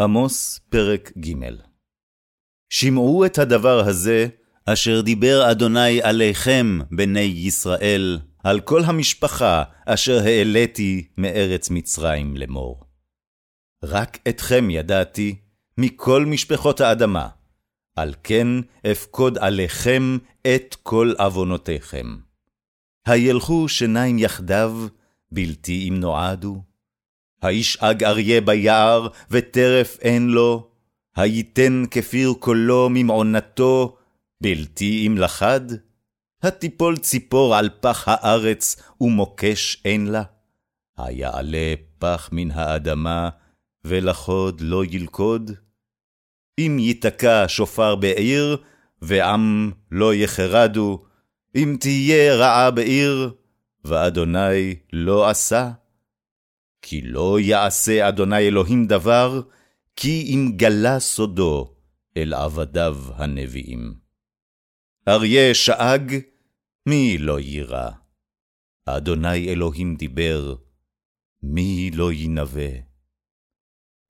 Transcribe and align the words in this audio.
עמוס, 0.00 0.60
פרק 0.68 1.12
ג' 1.18 1.34
שמעו 2.70 3.26
את 3.26 3.38
הדבר 3.38 3.80
הזה, 3.86 4.26
אשר 4.66 5.00
דיבר 5.00 5.50
אדוני 5.50 6.02
עליכם, 6.02 6.78
בני 6.90 7.20
ישראל, 7.20 8.18
על 8.44 8.60
כל 8.60 8.82
המשפחה 8.84 9.62
אשר 9.86 10.18
העליתי 10.24 11.08
מארץ 11.18 11.70
מצרים 11.70 12.36
לאמור. 12.36 12.84
רק 13.84 14.18
אתכם 14.28 14.70
ידעתי, 14.70 15.36
מכל 15.78 16.24
משפחות 16.26 16.80
האדמה, 16.80 17.28
על 17.96 18.14
כן 18.22 18.46
אפקוד 18.92 19.38
עליכם 19.38 20.18
את 20.46 20.76
כל 20.82 21.12
עוונותיכם. 21.18 22.16
הילכו 23.06 23.68
שניים 23.68 24.18
יחדיו, 24.18 24.86
בלתי 25.32 25.88
אם 25.88 26.00
נועדו. 26.00 26.73
הישאג 27.44 28.04
אריה 28.04 28.40
ביער, 28.40 29.08
וטרף 29.30 29.98
אין 30.00 30.28
לו, 30.28 30.70
הייתן 31.16 31.82
כפיר 31.90 32.32
קולו 32.38 32.88
ממעונתו, 32.90 33.96
בלתי 34.40 35.06
אם 35.06 35.18
לחד? 35.18 35.60
התיפול 36.42 36.96
ציפור 36.96 37.56
על 37.56 37.68
פח 37.80 38.04
הארץ, 38.06 38.76
ומוקש 39.00 39.82
אין 39.84 40.06
לה? 40.06 40.22
היעלה 40.98 41.74
פח 41.98 42.28
מן 42.32 42.50
האדמה, 42.50 43.28
ולחוד 43.84 44.60
לא 44.60 44.84
ילכוד? 44.84 45.50
אם 46.58 46.76
ייתקע 46.80 47.44
שופר 47.48 47.96
בעיר, 47.96 48.56
ועם 49.02 49.70
לא 49.90 50.14
יחרדו, 50.14 51.04
אם 51.56 51.76
תהיה 51.80 52.34
רעה 52.34 52.70
בעיר, 52.70 53.30
ואדוני 53.84 54.74
לא 54.92 55.28
עשה? 55.28 55.70
כי 56.86 57.02
לא 57.02 57.40
יעשה 57.40 58.08
אדוני 58.08 58.38
אלוהים 58.38 58.86
דבר, 58.86 59.40
כי 59.96 60.22
אם 60.34 60.52
גלה 60.56 61.00
סודו 61.00 61.74
אל 62.16 62.34
עבדיו 62.34 62.96
הנביאים. 63.14 63.94
אריה 65.08 65.54
שאג, 65.54 66.16
מי 66.88 67.18
לא 67.18 67.40
יירא? 67.40 67.90
אדוני 68.86 69.48
אלוהים 69.48 69.96
דיבר, 69.96 70.54
מי 71.42 71.90
לא 71.94 72.12
ינבא? 72.12 72.70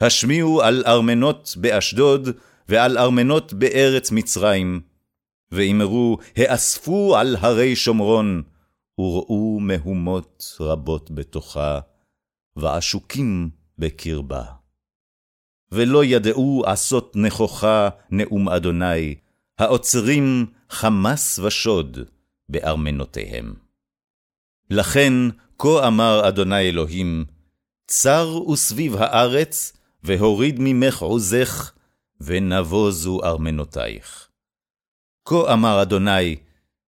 השמיעו 0.00 0.62
על 0.62 0.82
ארמנות 0.86 1.54
באשדוד, 1.60 2.28
ועל 2.68 2.98
ארמנות 2.98 3.52
בארץ 3.52 4.10
מצרים, 4.10 4.80
ואמרו, 5.50 6.18
האספו 6.36 7.16
על 7.16 7.36
הרי 7.36 7.76
שומרון, 7.76 8.42
וראו 8.98 9.58
מהומות 9.60 10.56
רבות 10.60 11.10
בתוכה. 11.10 11.80
ועשוקים 12.56 13.50
בקרבה. 13.78 14.44
ולא 15.72 16.04
ידעו 16.04 16.62
עשות 16.66 17.12
נכוחה 17.16 17.88
נאום 18.10 18.48
אדוני, 18.48 19.14
העוצרים 19.58 20.46
חמס 20.70 21.38
ושוד 21.38 21.98
בארמנותיהם. 22.48 23.54
לכן, 24.70 25.12
כה 25.58 25.86
אמר 25.86 26.28
אדוני 26.28 26.68
אלוהים, 26.68 27.24
צר 27.86 28.50
וסביב 28.50 28.96
הארץ, 28.96 29.72
והוריד 30.02 30.56
ממך 30.58 31.02
עוזך, 31.02 31.72
ונבוזו 32.20 33.24
ארמנותייך. 33.24 34.28
כה 35.24 35.52
אמר 35.52 35.82
אדוני, 35.82 36.36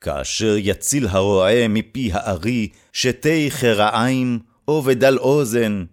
כאשר 0.00 0.54
יציל 0.58 1.06
הרועה 1.06 1.68
מפי 1.68 2.12
הארי, 2.12 2.68
שתי 2.92 3.50
חרעיים 3.50 4.38
או 4.68 4.82
ודל 4.84 5.18
אוזן, 5.18 5.84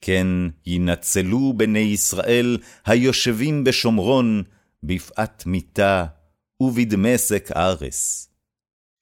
כן 0.00 0.26
ינצלו 0.66 1.52
בני 1.56 1.78
ישראל 1.78 2.58
היושבים 2.86 3.64
בשומרון, 3.64 4.42
בפאת 4.82 5.46
מיתה 5.46 6.06
ובדמשק 6.60 7.50
ארס. 7.56 8.28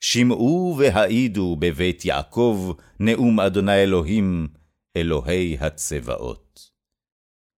שמעו 0.00 0.76
והעידו 0.78 1.56
בבית 1.56 2.04
יעקב 2.04 2.72
נאום 3.00 3.40
אדוני 3.40 3.82
אלוהים, 3.82 4.48
אלוהי 4.96 5.56
הצבאות. 5.60 6.70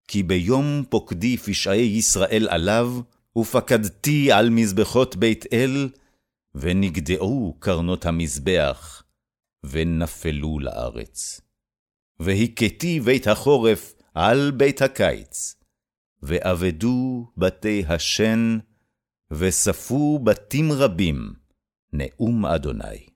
כי 0.07 0.23
ביום 0.23 0.83
פוקדי 0.89 1.37
פשעי 1.37 1.81
ישראל 1.81 2.47
עליו, 2.49 3.01
ופקדתי 3.37 4.31
על 4.31 4.49
מזבחות 4.49 5.15
בית 5.15 5.45
אל, 5.53 5.89
ונגדעו 6.55 7.55
קרנות 7.59 8.05
המזבח, 8.05 9.03
ונפלו 9.63 10.59
לארץ. 10.59 11.41
והכיתי 12.23 12.99
בית 12.99 13.27
החורף 13.27 13.93
על 14.13 14.51
בית 14.51 14.81
הקיץ, 14.81 15.55
ואבדו 16.23 17.27
בתי 17.37 17.83
השן, 17.87 18.57
וספו 19.31 20.19
בתים 20.19 20.71
רבים, 20.71 21.33
נאום 21.93 22.45
אדוני. 22.45 23.10